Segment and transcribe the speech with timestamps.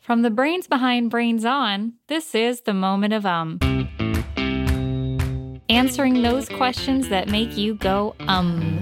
[0.00, 3.58] From the brains behind Brains On, this is the moment of um.
[5.68, 8.78] Answering those questions that make you go um.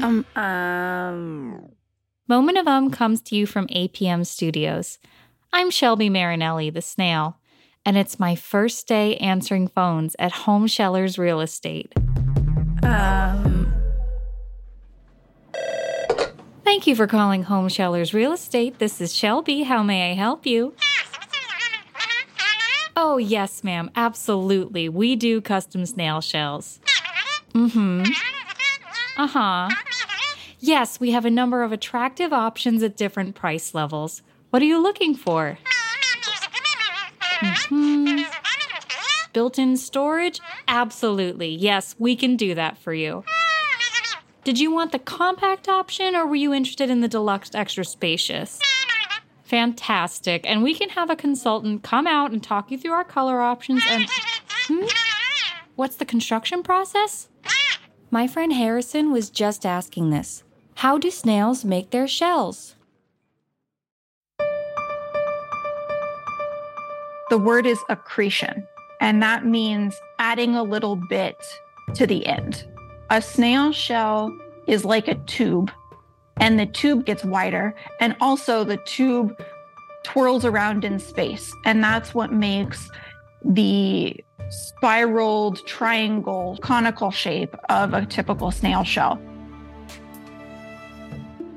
[0.00, 1.68] Um, um.
[2.28, 5.00] Moment of Um comes to you from APM Studios.
[5.52, 7.36] I'm Shelby Marinelli, the snail,
[7.88, 11.90] and it's my first day answering phones at Home Shellers Real Estate.
[12.82, 13.72] Um,
[16.64, 18.78] Thank you for calling Home Shellers Real Estate.
[18.78, 19.62] This is Shelby.
[19.62, 20.74] How may I help you?
[22.94, 23.90] Oh, yes, ma'am.
[23.96, 24.90] Absolutely.
[24.90, 26.80] We do custom snail shells.
[27.54, 28.02] Mm hmm.
[29.16, 29.70] Uh huh.
[30.60, 34.20] Yes, we have a number of attractive options at different price levels.
[34.50, 35.58] What are you looking for?
[37.40, 38.24] Mhm.
[39.32, 40.40] Built in storage?
[40.66, 41.48] Absolutely.
[41.54, 43.24] Yes, we can do that for you.
[44.44, 48.58] Did you want the compact option or were you interested in the deluxe extra spacious?
[49.44, 50.44] Fantastic.
[50.48, 53.82] And we can have a consultant come out and talk you through our color options
[53.88, 54.06] and.
[54.66, 54.86] Hmm?
[55.76, 57.28] What's the construction process?
[58.10, 60.42] My friend Harrison was just asking this.
[60.76, 62.74] How do snails make their shells?
[67.30, 68.66] The word is accretion,
[69.00, 71.36] and that means adding a little bit
[71.94, 72.66] to the end.
[73.10, 75.70] A snail shell is like a tube,
[76.38, 79.38] and the tube gets wider, and also the tube
[80.04, 81.52] twirls around in space.
[81.64, 82.90] And that's what makes
[83.44, 84.16] the
[84.50, 89.20] spiraled triangle conical shape of a typical snail shell.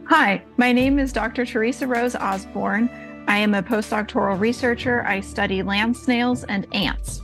[0.05, 1.45] Hi, my name is Dr.
[1.45, 2.89] Teresa Rose Osborne.
[3.31, 5.05] I am a postdoctoral researcher.
[5.07, 7.21] I study land snails and ants.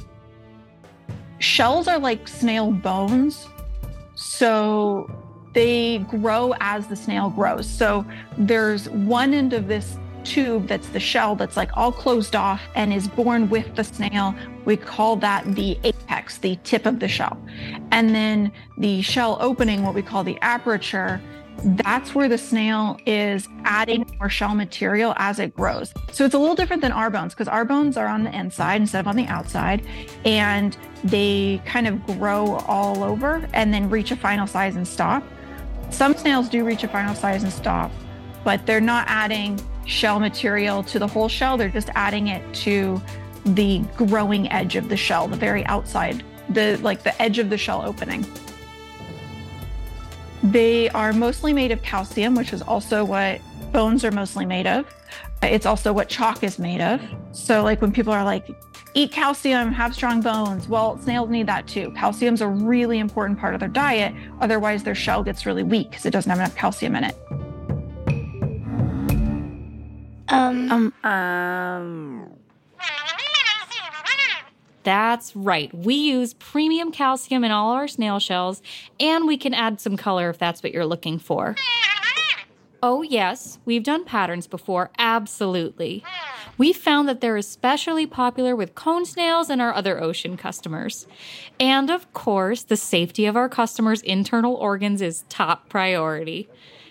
[1.39, 3.45] Shells are like snail bones,
[4.15, 5.11] so
[5.53, 7.69] they grow as the snail grows.
[7.69, 8.05] So
[8.37, 12.93] there's one end of this tube that's the shell that's like all closed off and
[12.93, 14.33] is born with the snail.
[14.63, 17.37] We call that the apex, the tip of the shell.
[17.91, 21.21] And then the shell opening, what we call the aperture,
[21.63, 25.93] that's where the snail is adding more shell material as it grows.
[26.11, 28.81] So it's a little different than our bones because our bones are on the inside
[28.81, 29.85] instead of on the outside,
[30.25, 35.23] and they kind of grow all over and then reach a final size and stop.
[35.89, 37.91] Some snails do reach a final size and stop,
[38.43, 41.57] but they're not adding shell material to the whole shell.
[41.57, 43.01] They're just adding it to
[43.45, 47.57] the growing edge of the shell, the very outside, the like the edge of the
[47.57, 48.25] shell opening.
[50.51, 53.41] They are mostly made of calcium, which is also what
[53.71, 54.85] bones are mostly made of.
[55.43, 57.01] It's also what chalk is made of.
[57.31, 58.47] So, like when people are like,
[58.93, 61.91] eat calcium, have strong bones, well, snails need that too.
[61.91, 64.13] Calcium's a really important part of their diet.
[64.41, 67.15] Otherwise, their shell gets really weak because it doesn't have enough calcium in it.
[70.29, 72.29] Um, Um, um,
[74.87, 75.69] That's right.
[75.73, 78.61] We use premium calcium in all our snail shells,
[79.01, 81.57] and we can add some color if that's what you're looking for.
[82.81, 86.05] Oh, yes, we've done patterns before, absolutely.
[86.57, 91.05] We found that they're especially popular with cone snails and our other ocean customers.
[91.59, 96.47] And of course, the safety of our customers' internal organs is top priority.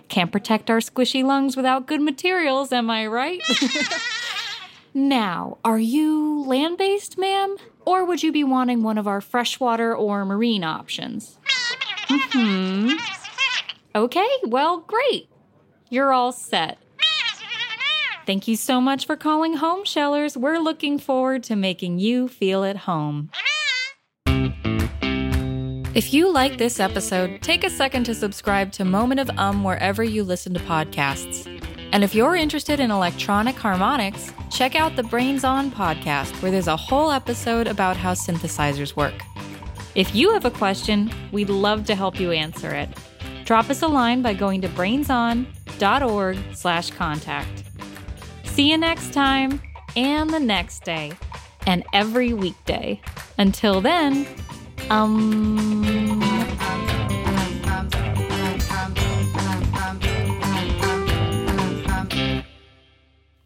[0.09, 3.41] Can't protect our squishy lungs without good materials, am I right?
[4.99, 7.59] Now, are you land based, ma'am?
[7.87, 11.39] Or would you be wanting one of our freshwater or marine options?
[12.09, 12.91] Hmm.
[13.95, 15.31] Okay, well, great.
[15.89, 16.79] You're all set.
[18.27, 20.37] Thank you so much for calling Home Shellers.
[20.37, 23.31] We're looking forward to making you feel at home.
[25.95, 30.03] If you like this episode, take a second to subscribe to Moment of Um wherever
[30.03, 31.56] you listen to podcasts.
[31.97, 36.67] And if you're interested in electronic harmonics, check out the Brains On podcast, where there's
[36.67, 39.15] a whole episode about how synthesizers work.
[39.95, 42.91] If you have a question, we'd love to help you answer it.
[43.47, 47.65] Drop us a line by going to brainson.org slash contact.
[48.45, 49.63] See you next time,
[49.97, 51.15] and the next day,
[51.67, 53.01] and every weekday.
[53.39, 54.27] Until then,
[54.91, 56.26] um...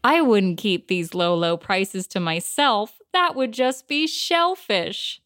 [0.03, 2.99] I wouldn't keep these low, low prices to myself.
[3.13, 5.21] That would just be shellfish.